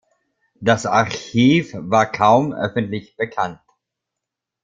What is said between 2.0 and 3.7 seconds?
kaum öffentlich bekannt.